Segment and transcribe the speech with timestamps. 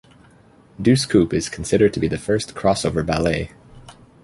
[0.81, 3.51] "Deuce Coupe" is considered to be the first crossover ballet.